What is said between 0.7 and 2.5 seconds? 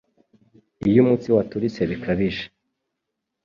Iyo umutsi waturitse bikabije